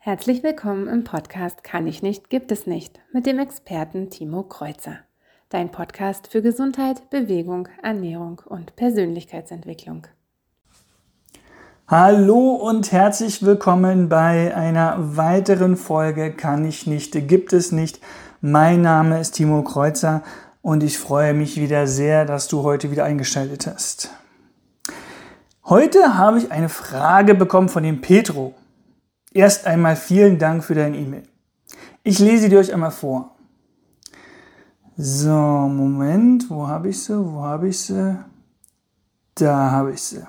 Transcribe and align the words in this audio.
Herzlich 0.00 0.44
willkommen 0.44 0.86
im 0.86 1.02
Podcast 1.02 1.64
Kann 1.64 1.88
ich 1.88 2.02
nicht, 2.02 2.30
gibt 2.30 2.52
es 2.52 2.68
nicht 2.68 3.00
mit 3.12 3.26
dem 3.26 3.40
Experten 3.40 4.10
Timo 4.10 4.44
Kreuzer. 4.44 5.00
Dein 5.48 5.72
Podcast 5.72 6.28
für 6.28 6.40
Gesundheit, 6.40 7.10
Bewegung, 7.10 7.68
Ernährung 7.82 8.40
und 8.46 8.76
Persönlichkeitsentwicklung. 8.76 10.06
Hallo 11.88 12.52
und 12.52 12.92
herzlich 12.92 13.44
willkommen 13.44 14.08
bei 14.08 14.54
einer 14.54 15.16
weiteren 15.16 15.76
Folge 15.76 16.32
Kann 16.32 16.64
ich 16.64 16.86
nicht, 16.86 17.26
gibt 17.26 17.52
es 17.52 17.72
nicht. 17.72 18.00
Mein 18.40 18.82
Name 18.82 19.18
ist 19.20 19.32
Timo 19.32 19.64
Kreuzer 19.64 20.22
und 20.62 20.84
ich 20.84 20.96
freue 20.96 21.34
mich 21.34 21.56
wieder 21.56 21.88
sehr, 21.88 22.24
dass 22.24 22.46
du 22.46 22.62
heute 22.62 22.92
wieder 22.92 23.04
eingeschaltet 23.04 23.66
hast. 23.66 24.10
Heute 25.64 26.16
habe 26.16 26.38
ich 26.38 26.52
eine 26.52 26.68
Frage 26.68 27.34
bekommen 27.34 27.68
von 27.68 27.82
dem 27.82 28.00
Petro. 28.00 28.54
Erst 29.32 29.66
einmal 29.66 29.96
vielen 29.96 30.38
Dank 30.38 30.64
für 30.64 30.74
deine 30.74 30.96
E-Mail. 30.96 31.24
Ich 32.02 32.18
lese 32.18 32.48
die 32.48 32.56
euch 32.56 32.72
einmal 32.72 32.90
vor. 32.90 33.36
So, 34.96 35.30
Moment, 35.30 36.48
wo 36.50 36.66
habe 36.66 36.88
ich 36.88 37.00
sie? 37.00 37.16
Wo 37.16 37.42
habe 37.42 37.68
ich 37.68 37.78
sie? 37.78 38.18
Da 39.34 39.70
habe 39.70 39.92
ich 39.92 40.02
sie. 40.02 40.26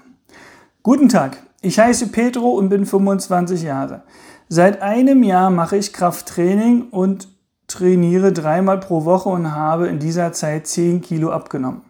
Guten 0.84 1.09
Tag, 1.09 1.38
ich 1.62 1.80
heiße 1.80 2.08
Petro 2.08 2.52
und 2.52 2.70
bin 2.70 2.85
25 2.85 3.63
Jahre. 3.63 4.03
Seit 4.49 4.81
einem 4.81 5.23
Jahr 5.23 5.50
mache 5.50 5.77
ich 5.77 5.94
Krafttraining 5.94 6.89
und 6.89 7.30
trainiere 7.67 8.34
dreimal 8.34 8.80
pro 8.80 9.05
Woche 9.05 9.30
und 9.30 9.55
habe 9.55 9.88
in 9.88 10.00
dieser 10.00 10.34
Zeit 10.34 10.67
10 10.67 11.02
Kilo 11.02 11.31
abgenommen. 11.31 11.81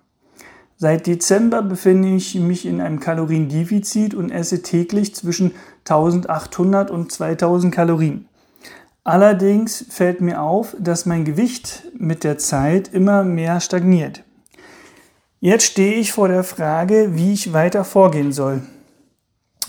Seit 0.78 1.08
Dezember 1.08 1.62
befinde 1.62 2.08
ich 2.08 2.36
mich 2.36 2.66
in 2.66 2.80
einem 2.80 3.02
Kaloriendefizit 3.02 4.14
und 4.14 4.32
esse 4.32 4.62
täglich 4.62 5.14
zwischen 5.14 5.52
1800 5.90 6.92
und 6.92 7.12
2000 7.12 7.74
Kalorien. 7.74 8.28
Allerdings 9.04 9.86
fällt 9.90 10.22
mir 10.22 10.42
auf, 10.42 10.76
dass 10.80 11.06
mein 11.06 11.26
Gewicht 11.26 11.84
mit 11.98 12.24
der 12.24 12.38
Zeit 12.38 12.90
immer 12.90 13.24
mehr 13.24 13.60
stagniert. 13.60 14.24
Jetzt 15.40 15.66
stehe 15.66 15.96
ich 15.96 16.12
vor 16.12 16.28
der 16.28 16.44
Frage, 16.44 17.16
wie 17.16 17.34
ich 17.34 17.54
weiter 17.54 17.84
vorgehen 17.84 18.32
soll. 18.32 18.62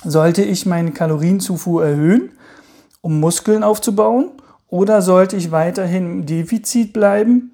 Sollte 0.04 0.42
ich 0.42 0.66
meine 0.66 0.92
Kalorienzufuhr 0.92 1.84
erhöhen, 1.84 2.32
um 3.00 3.20
Muskeln 3.20 3.62
aufzubauen, 3.62 4.30
oder 4.68 5.02
sollte 5.02 5.36
ich 5.36 5.50
weiterhin 5.50 6.10
im 6.10 6.26
Defizit 6.26 6.92
bleiben 6.92 7.52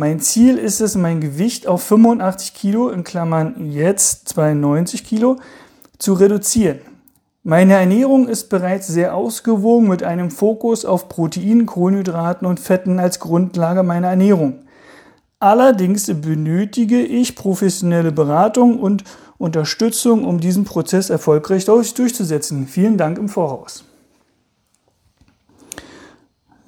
mein 0.00 0.20
Ziel 0.20 0.58
ist 0.58 0.80
es, 0.80 0.94
mein 0.94 1.20
Gewicht 1.20 1.66
auf 1.66 1.82
85 1.82 2.54
Kilo, 2.54 2.88
in 2.88 3.02
Klammern 3.02 3.72
jetzt 3.72 4.28
92 4.28 5.02
Kilo, 5.02 5.40
zu 5.98 6.12
reduzieren. 6.12 6.78
Meine 7.48 7.76
Ernährung 7.76 8.28
ist 8.28 8.50
bereits 8.50 8.88
sehr 8.88 9.14
ausgewogen 9.14 9.88
mit 9.88 10.02
einem 10.02 10.30
Fokus 10.30 10.84
auf 10.84 11.08
Protein, 11.08 11.64
Kohlenhydraten 11.64 12.46
und 12.46 12.60
Fetten 12.60 12.98
als 12.98 13.20
Grundlage 13.20 13.82
meiner 13.82 14.08
Ernährung. 14.08 14.66
Allerdings 15.38 16.08
benötige 16.08 17.00
ich 17.00 17.36
professionelle 17.36 18.12
Beratung 18.12 18.78
und 18.78 19.02
Unterstützung, 19.38 20.26
um 20.26 20.40
diesen 20.40 20.64
Prozess 20.64 21.08
erfolgreich 21.08 21.64
durchzusetzen. 21.64 22.66
Vielen 22.66 22.98
Dank 22.98 23.16
im 23.16 23.30
Voraus. 23.30 23.82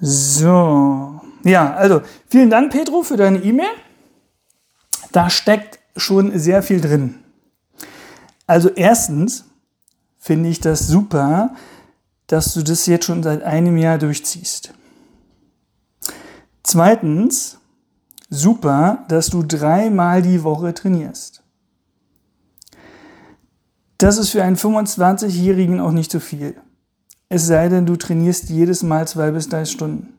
So, 0.00 1.20
ja, 1.44 1.74
also 1.74 2.00
vielen 2.26 2.48
Dank, 2.48 2.72
Pedro, 2.72 3.02
für 3.02 3.18
deine 3.18 3.40
E-Mail. 3.40 3.68
Da 5.12 5.28
steckt 5.28 5.78
schon 5.94 6.38
sehr 6.38 6.62
viel 6.62 6.80
drin. 6.80 7.16
Also 8.46 8.70
erstens 8.70 9.44
finde 10.20 10.50
ich 10.50 10.60
das 10.60 10.86
super, 10.86 11.54
dass 12.28 12.54
du 12.54 12.62
das 12.62 12.86
jetzt 12.86 13.06
schon 13.06 13.24
seit 13.24 13.42
einem 13.42 13.76
Jahr 13.76 13.98
durchziehst. 13.98 14.72
Zweitens, 16.62 17.58
super, 18.28 19.04
dass 19.08 19.28
du 19.28 19.42
dreimal 19.42 20.22
die 20.22 20.44
Woche 20.44 20.72
trainierst. 20.72 21.42
Das 23.98 24.18
ist 24.18 24.30
für 24.30 24.44
einen 24.44 24.56
25-Jährigen 24.56 25.80
auch 25.80 25.90
nicht 25.90 26.12
so 26.12 26.20
viel. 26.20 26.54
Es 27.28 27.46
sei 27.46 27.68
denn, 27.68 27.86
du 27.86 27.96
trainierst 27.96 28.48
jedes 28.50 28.82
Mal 28.82 29.08
zwei 29.08 29.30
bis 29.30 29.48
drei 29.48 29.64
Stunden. 29.64 30.14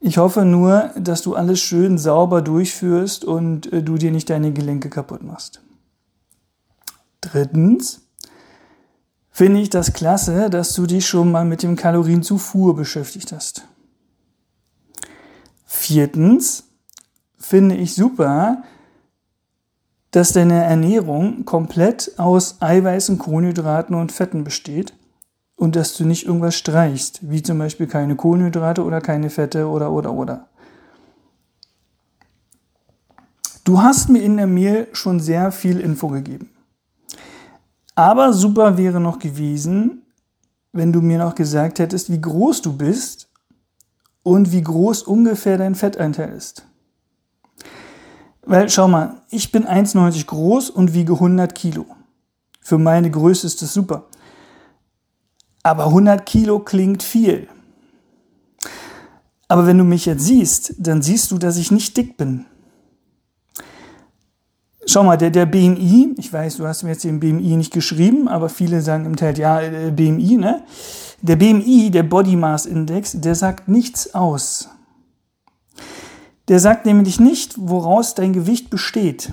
Ich 0.00 0.18
hoffe 0.18 0.44
nur, 0.44 0.90
dass 0.96 1.22
du 1.22 1.34
alles 1.34 1.60
schön 1.60 1.98
sauber 1.98 2.40
durchführst 2.40 3.24
und 3.24 3.72
äh, 3.72 3.82
du 3.82 3.96
dir 3.96 4.12
nicht 4.12 4.30
deine 4.30 4.52
Gelenke 4.52 4.90
kaputt 4.90 5.22
machst. 5.22 5.60
Drittens 7.20 8.07
finde 9.38 9.60
ich 9.60 9.70
das 9.70 9.92
klasse, 9.92 10.50
dass 10.50 10.72
du 10.72 10.84
dich 10.84 11.06
schon 11.06 11.30
mal 11.30 11.44
mit 11.44 11.62
dem 11.62 11.76
Kalorienzufuhr 11.76 12.74
beschäftigt 12.74 13.30
hast. 13.30 13.68
Viertens 15.64 16.64
finde 17.36 17.76
ich 17.76 17.94
super, 17.94 18.64
dass 20.10 20.32
deine 20.32 20.64
Ernährung 20.64 21.44
komplett 21.44 22.18
aus 22.18 22.56
Eiweißen, 22.60 23.18
Kohlenhydraten 23.18 23.94
und 23.94 24.10
Fetten 24.10 24.42
besteht 24.42 24.92
und 25.54 25.76
dass 25.76 25.96
du 25.96 26.04
nicht 26.04 26.26
irgendwas 26.26 26.56
streichst, 26.56 27.30
wie 27.30 27.40
zum 27.40 27.58
Beispiel 27.58 27.86
keine 27.86 28.16
Kohlenhydrate 28.16 28.82
oder 28.82 29.00
keine 29.00 29.30
Fette 29.30 29.68
oder 29.68 29.92
oder 29.92 30.14
oder. 30.14 30.48
Du 33.62 33.80
hast 33.80 34.08
mir 34.08 34.20
in 34.20 34.36
der 34.36 34.48
Mail 34.48 34.88
schon 34.94 35.20
sehr 35.20 35.52
viel 35.52 35.78
Info 35.78 36.08
gegeben. 36.08 36.50
Aber 37.98 38.32
super 38.32 38.78
wäre 38.78 39.00
noch 39.00 39.18
gewesen, 39.18 40.02
wenn 40.72 40.92
du 40.92 41.00
mir 41.00 41.18
noch 41.18 41.34
gesagt 41.34 41.80
hättest, 41.80 42.12
wie 42.12 42.20
groß 42.20 42.62
du 42.62 42.72
bist 42.72 43.28
und 44.22 44.52
wie 44.52 44.62
groß 44.62 45.02
ungefähr 45.02 45.58
dein 45.58 45.74
Fetteinteil 45.74 46.32
ist. 46.32 46.64
Weil 48.42 48.70
schau 48.70 48.86
mal, 48.86 49.22
ich 49.30 49.50
bin 49.50 49.66
1,90 49.66 50.26
groß 50.26 50.70
und 50.70 50.94
wiege 50.94 51.14
100 51.14 51.52
Kilo. 51.56 51.86
Für 52.60 52.78
meine 52.78 53.10
Größe 53.10 53.48
ist 53.48 53.62
das 53.62 53.74
super. 53.74 54.04
Aber 55.64 55.86
100 55.86 56.24
Kilo 56.24 56.60
klingt 56.60 57.02
viel. 57.02 57.48
Aber 59.48 59.66
wenn 59.66 59.76
du 59.78 59.82
mich 59.82 60.06
jetzt 60.06 60.22
siehst, 60.22 60.72
dann 60.78 61.02
siehst 61.02 61.32
du, 61.32 61.38
dass 61.38 61.56
ich 61.56 61.72
nicht 61.72 61.96
dick 61.96 62.16
bin. 62.16 62.46
Schau 64.88 65.04
mal, 65.04 65.16
der, 65.16 65.30
der 65.30 65.46
BMI, 65.46 66.14
ich 66.16 66.32
weiß, 66.32 66.56
du 66.56 66.66
hast 66.66 66.82
mir 66.82 66.90
jetzt 66.90 67.04
den 67.04 67.20
BMI 67.20 67.56
nicht 67.56 67.72
geschrieben, 67.72 68.26
aber 68.26 68.48
viele 68.48 68.80
sagen 68.80 69.04
im 69.04 69.16
Teil, 69.16 69.38
ja, 69.38 69.60
äh, 69.60 69.90
BMI, 69.90 70.36
ne? 70.36 70.64
Der 71.20 71.36
BMI, 71.36 71.90
der 71.90 72.04
Body 72.04 72.36
Mass 72.36 72.64
Index, 72.64 73.12
der 73.20 73.34
sagt 73.34 73.68
nichts 73.68 74.14
aus. 74.14 74.68
Der 76.48 76.60
sagt 76.60 76.86
nämlich 76.86 77.20
nicht, 77.20 77.54
woraus 77.58 78.14
dein 78.14 78.32
Gewicht 78.32 78.70
besteht. 78.70 79.32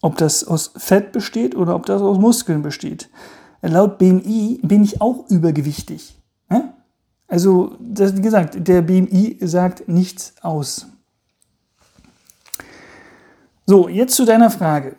Ob 0.00 0.16
das 0.16 0.44
aus 0.44 0.72
Fett 0.76 1.12
besteht 1.12 1.54
oder 1.54 1.74
ob 1.74 1.86
das 1.86 2.00
aus 2.00 2.18
Muskeln 2.18 2.62
besteht 2.62 3.10
laut 3.68 3.98
BMI 3.98 4.60
bin 4.62 4.82
ich 4.82 5.00
auch 5.00 5.28
übergewichtig. 5.30 6.14
Also, 7.26 7.76
das, 7.80 8.16
wie 8.16 8.20
gesagt, 8.20 8.68
der 8.68 8.82
BMI 8.82 9.38
sagt 9.40 9.88
nichts 9.88 10.34
aus. 10.42 10.86
So, 13.66 13.88
jetzt 13.88 14.14
zu 14.14 14.24
deiner 14.24 14.50
Frage. 14.50 14.96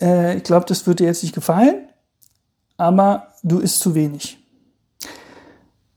Äh, 0.00 0.36
ich 0.36 0.42
glaube, 0.42 0.66
das 0.66 0.86
wird 0.86 1.00
dir 1.00 1.06
jetzt 1.06 1.22
nicht 1.22 1.34
gefallen, 1.34 1.88
aber 2.76 3.28
du 3.42 3.58
isst 3.58 3.80
zu 3.80 3.94
wenig. 3.94 4.38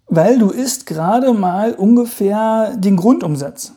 Weil 0.07 0.39
du 0.39 0.50
isst 0.50 0.85
gerade 0.85 1.34
mal 1.34 1.73
ungefähr 1.73 2.75
den 2.75 2.97
Grundumsatz. 2.97 3.73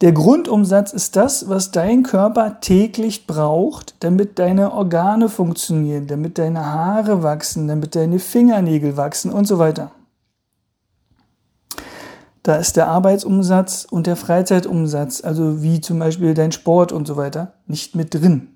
Der 0.00 0.12
Grundumsatz 0.12 0.92
ist 0.92 1.16
das, 1.16 1.48
was 1.48 1.70
dein 1.70 2.02
Körper 2.02 2.60
täglich 2.60 3.26
braucht, 3.26 3.94
damit 4.00 4.38
deine 4.38 4.72
Organe 4.72 5.28
funktionieren, 5.28 6.06
damit 6.06 6.38
deine 6.38 6.66
Haare 6.66 7.22
wachsen, 7.22 7.68
damit 7.68 7.94
deine 7.94 8.18
Fingernägel 8.18 8.96
wachsen 8.96 9.32
und 9.32 9.46
so 9.46 9.58
weiter. 9.58 9.92
Da 12.44 12.56
ist 12.56 12.76
der 12.76 12.88
Arbeitsumsatz 12.88 13.86
und 13.90 14.06
der 14.06 14.16
Freizeitumsatz, 14.16 15.24
also 15.24 15.62
wie 15.62 15.80
zum 15.80 15.98
Beispiel 15.98 16.34
dein 16.34 16.52
Sport 16.52 16.92
und 16.92 17.06
so 17.06 17.16
weiter, 17.16 17.54
nicht 17.66 17.96
mit 17.96 18.12
drin. 18.12 18.48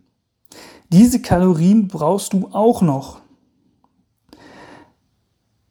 Diese 0.90 1.22
Kalorien 1.22 1.88
brauchst 1.88 2.34
du 2.34 2.50
auch 2.52 2.82
noch, 2.82 3.20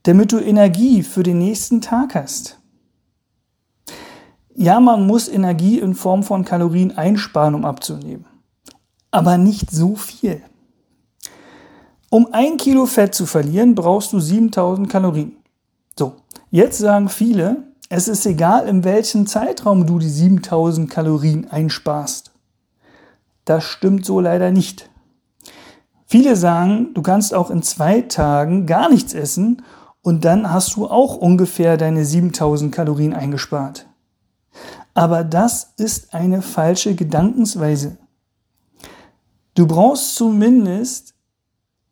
damit 0.02 0.32
du 0.32 0.40
Energie 0.40 1.04
für 1.04 1.22
den 1.22 1.38
nächsten 1.38 1.80
Tag 1.80 2.16
hast. 2.16 2.60
Ja, 4.56 4.80
man 4.80 5.06
muss 5.06 5.28
Energie 5.28 5.78
in 5.78 5.94
Form 5.94 6.24
von 6.24 6.44
Kalorien 6.44 6.98
einsparen, 6.98 7.54
um 7.54 7.66
abzunehmen. 7.66 8.26
Aber 9.12 9.38
nicht 9.38 9.70
so 9.70 9.96
viel. 9.96 10.42
Um 12.10 12.30
ein 12.32 12.58
Kilo 12.58 12.88
Fett 12.88 13.14
zu 13.14 13.28
verlieren, 13.28 13.76
brauchst 13.76 14.12
du 14.12 14.20
7000 14.20 14.90
Kalorien. 14.90 15.36
So, 15.96 16.16
jetzt 16.50 16.80
sagen 16.80 17.10
viele, 17.10 17.67
es 17.90 18.08
ist 18.08 18.26
egal, 18.26 18.68
in 18.68 18.84
welchem 18.84 19.28
Zeitraum 19.28 19.86
du 19.86 20.00
die 20.00 20.10
7000 20.10 20.90
Kalorien 20.90 21.50
einsparst. 21.50 22.32
Das 23.46 23.64
stimmt 23.64 24.06
so 24.06 24.20
leider 24.20 24.52
nicht. 24.52 24.90
Viele 26.06 26.36
sagen, 26.36 26.94
du 26.94 27.02
kannst 27.02 27.34
auch 27.34 27.50
in 27.50 27.64
zwei 27.64 28.02
Tagen 28.02 28.66
gar 28.66 28.90
nichts 28.90 29.14
essen 29.14 29.62
und 30.02 30.26
dann 30.26 30.52
hast 30.52 30.76
du 30.76 30.88
auch 30.88 31.16
ungefähr 31.16 31.78
deine 31.78 32.06
7000 32.06 32.74
Kalorien 32.74 33.14
eingespart. 33.14 33.88
Aber 34.94 35.24
das 35.24 35.74
ist 35.78 36.14
eine 36.14 36.42
falsche 36.42 36.96
Gedankensweise. 36.96 37.98
Du 39.54 39.66
brauchst 39.66 40.16
zumindest 40.16 41.14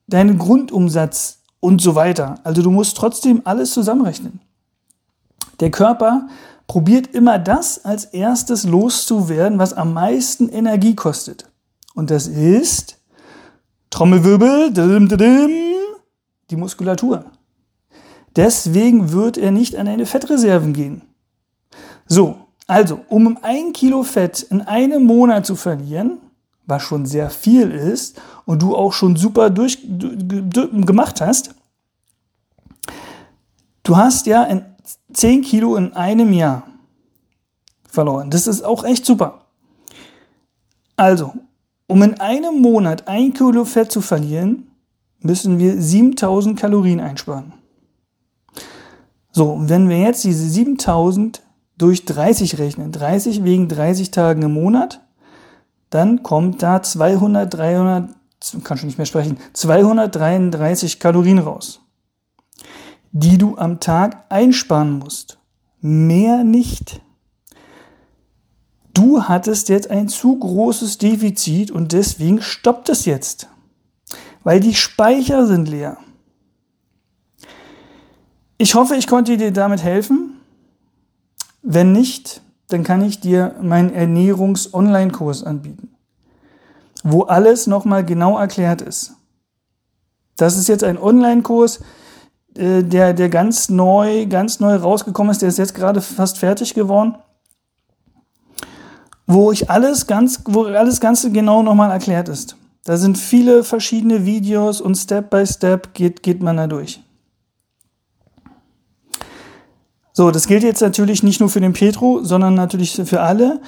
deinen 0.08 0.38
Grundumsatz 0.38 1.40
und 1.60 1.82
so 1.82 1.96
weiter. 1.96 2.36
Also 2.44 2.62
du 2.62 2.72
musst 2.72 2.98
trotzdem 2.98 3.42
alles 3.44 3.72
zusammenrechnen. 3.72 4.40
Der 5.60 5.72
Körper 5.72 6.28
probiert 6.68 7.08
immer 7.14 7.40
das 7.40 7.86
als 7.86 8.06
erstes 8.06 8.64
loszuwerden, 8.64 9.60
was 9.60 9.74
am 9.74 9.94
meisten 9.94 10.50
Energie 10.50 10.96
kostet. 10.96 11.50
Und 11.94 12.12
das 12.12 12.28
ist 12.28 12.98
Trommelwirbel, 13.90 14.72
die 16.50 16.56
Muskulatur. 16.56 17.26
Deswegen 18.36 19.12
wird 19.12 19.38
er 19.38 19.52
nicht 19.52 19.76
an 19.78 19.86
deine 19.86 20.06
Fettreserven 20.06 20.74
gehen. 20.74 21.02
So, 22.08 22.38
also, 22.68 23.00
um 23.10 23.38
ein 23.42 23.74
Kilo 23.74 24.04
Fett 24.04 24.42
in 24.42 24.62
einem 24.62 25.06
Monat 25.06 25.46
zu 25.46 25.56
verlieren, 25.56 26.18
was 26.66 26.82
schon 26.82 27.06
sehr 27.06 27.30
viel 27.30 27.72
ist 27.72 28.20
und 28.46 28.62
du 28.62 28.76
auch 28.76 28.92
schon 28.92 29.16
super 29.16 29.50
durch, 29.50 29.80
gemacht 29.82 31.22
hast, 31.22 31.56
du 33.84 33.96
hast 33.96 34.26
ja 34.26 34.44
in 34.44 34.66
10 35.16 35.42
Kilo 35.42 35.76
in 35.76 35.94
einem 35.94 36.34
Jahr 36.34 36.64
verloren. 37.90 38.30
Das 38.30 38.48
ist 38.48 38.64
auch 38.64 38.84
echt 38.84 39.06
super. 39.06 39.46
Also, 40.98 41.34
um 41.88 42.04
in 42.04 42.20
einem 42.20 42.62
Monat 42.62 43.08
ein 43.08 43.34
Kilo 43.34 43.66
Fett 43.66 43.92
zu 43.92 44.02
verlieren, 44.02 44.72
müssen 45.20 45.58
wir 45.58 45.82
7000 45.82 46.60
Kalorien 46.60 47.00
einsparen. 47.00 47.54
So, 49.32 49.58
wenn 49.60 49.90
wir 49.90 50.00
jetzt 50.00 50.24
diese 50.24 50.48
7000 50.48 51.42
durch 51.78 52.06
30 52.06 52.58
rechnen, 52.60 52.92
30 52.92 53.44
wegen 53.44 53.68
30 53.68 54.12
Tagen 54.12 54.42
im 54.44 54.54
Monat, 54.54 55.02
dann 55.90 56.24
kommt 56.24 56.62
da 56.62 56.82
200, 56.82 57.54
300, 57.54 58.10
kann 58.64 58.78
schon 58.78 58.88
nicht 58.88 58.98
mehr 58.98 59.06
sprechen, 59.06 59.38
233 59.54 61.00
Kalorien 61.00 61.40
raus, 61.40 61.82
die 63.18 63.38
du 63.38 63.58
am 63.58 63.80
Tag 63.80 64.26
einsparen 64.28 65.00
musst. 65.00 65.40
Mehr 65.80 66.44
nicht. 66.44 67.02
Du 68.94 69.24
hattest 69.24 69.70
jetzt 69.70 69.90
ein 69.90 70.10
zu 70.10 70.38
großes 70.38 70.98
Defizit 70.98 71.72
und 71.72 71.94
deswegen 71.94 72.42
stoppt 72.42 72.90
es 72.90 73.06
jetzt, 73.06 73.48
weil 74.44 74.60
die 74.60 74.76
Speicher 74.76 75.48
sind 75.48 75.70
leer. 75.70 75.96
Ich 78.58 78.76
hoffe, 78.76 78.98
ich 78.98 79.08
konnte 79.08 79.38
dir 79.38 79.54
damit 79.54 79.82
helfen. 79.82 80.34
Wenn 81.62 81.94
nicht, 81.94 82.42
dann 82.68 82.84
kann 82.84 83.02
ich 83.02 83.22
dir 83.22 83.56
meinen 83.62 83.94
Ernährungs-Online-Kurs 83.94 85.46
anbieten, 85.46 85.96
wo 87.02 87.22
alles 87.24 87.66
nochmal 87.66 88.04
genau 88.04 88.38
erklärt 88.38 88.82
ist. 88.82 89.14
Das 90.36 90.58
ist 90.58 90.68
jetzt 90.68 90.84
ein 90.84 90.98
Online-Kurs, 90.98 91.80
äh, 92.56 92.84
der, 92.84 93.14
der 93.14 93.30
ganz 93.30 93.70
neu, 93.70 94.26
ganz 94.28 94.60
neu 94.60 94.76
rausgekommen 94.76 95.32
ist. 95.32 95.42
Der 95.42 95.50
ist 95.50 95.58
jetzt 95.58 95.76
gerade 95.76 96.02
fast 96.02 96.38
fertig 96.38 96.74
geworden, 96.74 97.16
wo 99.28 99.52
ich 99.52 99.70
alles 99.70 100.08
ganz, 100.08 100.42
wo 100.46 100.64
alles 100.66 101.00
ganz 101.00 101.28
genau 101.32 101.64
nochmal 101.64 101.92
erklärt 101.92 102.30
ist. 102.30 102.56
Da 102.84 102.98
sind 102.98 103.18
viele 103.18 103.64
verschiedene 103.64 104.26
Videos 104.26 104.80
und 104.80 104.96
Step 104.96 105.32
by 105.32 105.46
Step 105.46 105.94
geht, 105.94 106.22
geht 106.22 106.42
man 106.42 106.58
da 106.58 106.68
durch. 106.68 107.02
So, 110.14 110.32
das 110.32 110.48
gilt 110.48 110.64
jetzt 110.64 110.82
natürlich 110.82 111.24
nicht 111.24 111.42
nur 111.42 111.50
für 111.50 111.60
den 111.60 111.74
Petro, 111.74 112.24
sondern 112.24 112.54
natürlich 112.54 113.02
für 113.04 113.22
alle. 113.22 113.60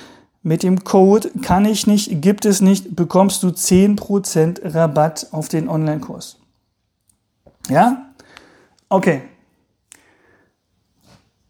Mit 0.43 0.63
dem 0.63 0.85
Code 0.85 1.29
kann 1.41 1.65
ich 1.65 1.87
nicht, 1.87 2.21
gibt 2.21 2.45
es 2.45 2.61
nicht, 2.61 2.95
bekommst 2.95 3.43
du 3.43 3.49
10% 3.49 4.73
Rabatt 4.73 5.27
auf 5.31 5.49
den 5.49 5.67
Online-Kurs. 5.67 6.37
Ja? 7.67 8.06
Okay. 8.89 9.23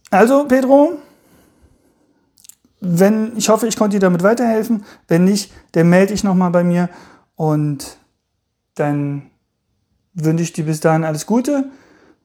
Also, 0.10 0.48
Pedro, 0.48 0.98
wenn, 2.80 3.36
ich 3.38 3.50
hoffe, 3.50 3.68
ich 3.68 3.75
konnte 3.75 3.95
dir 3.95 4.01
damit 4.01 4.24
weiterhelfen. 4.24 4.86
Wenn 5.07 5.25
nicht, 5.25 5.51
dann 5.74 5.89
melde 5.89 6.13
dich 6.13 6.24
nochmal 6.24 6.51
bei 6.51 6.63
mir 6.63 6.89
und 7.36 7.98
dann 8.75 9.30
wünsche 10.13 10.44
ich 10.44 10.54
dir 10.54 10.66
bis 10.66 10.80
dahin 10.80 11.04
alles 11.04 11.25
Gute. 11.25 11.69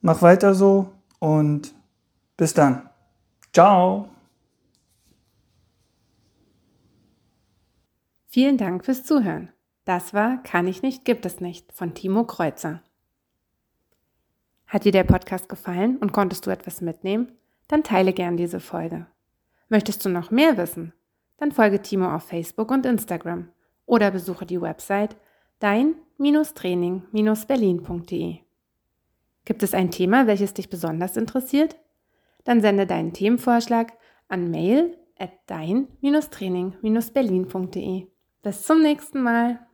Mach 0.01 0.23
weiter 0.23 0.55
so 0.55 0.93
und 1.19 1.75
bis 2.37 2.55
dann. 2.55 2.89
Ciao. 3.53 4.09
Vielen 8.29 8.57
Dank 8.57 8.85
fürs 8.85 9.05
Zuhören. 9.05 9.51
Das 9.85 10.15
war 10.15 10.43
Kann 10.43 10.67
ich 10.67 10.83
nicht, 10.83 11.05
gibt 11.05 11.27
es 11.27 11.41
nicht 11.41 11.73
von 11.73 11.95
Timo 11.95 12.25
Kreuzer. 12.25 12.83
Hat 14.73 14.85
dir 14.87 14.93
der 14.93 15.05
Podcast 15.05 15.51
gefallen 15.51 15.99
und 15.99 16.15
konntest 16.15 16.47
du 16.47 16.51
etwas 16.51 16.81
mitnehmen? 16.81 17.31
Dann 17.69 17.83
teile 17.83 18.15
gern 18.15 18.39
diese 18.39 18.59
Folge. 18.59 19.07
Möchtest 19.69 20.03
du 20.03 20.09
noch 20.09 20.31
mehr 20.31 20.57
wissen? 20.57 20.95
Dann 21.37 21.53
folge 21.53 21.83
Timo 21.83 22.11
auf 22.11 22.23
Facebook 22.23 22.71
und 22.71 22.87
Instagram 22.87 23.51
oder 23.85 24.11
besuche 24.11 24.47
die 24.47 24.63
Website 24.63 25.15
dein-training-berlin.de. 25.59 28.37
Gibt 29.45 29.63
es 29.63 29.75
ein 29.75 29.91
Thema, 29.91 30.27
welches 30.27 30.55
dich 30.55 30.71
besonders 30.71 31.19
interessiert? 31.19 31.77
Dann 32.45 32.63
sende 32.63 32.87
deinen 32.87 33.13
Themenvorschlag 33.13 33.93
an 34.29 34.51
mail 34.51 34.97
at 35.19 35.33
dein-training-berlin.de. 35.49 38.07
Bis 38.41 38.63
zum 38.63 38.81
nächsten 38.81 39.21
Mal. 39.21 39.67